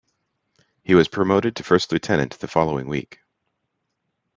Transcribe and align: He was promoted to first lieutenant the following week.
He 0.81 0.95
was 0.95 1.07
promoted 1.07 1.55
to 1.55 1.63
first 1.63 1.91
lieutenant 1.91 2.39
the 2.39 2.47
following 2.47 2.87
week. 2.87 3.19